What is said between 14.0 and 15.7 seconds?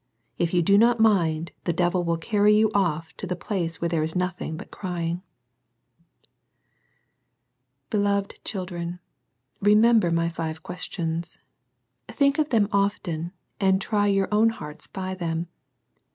your own hearts by them.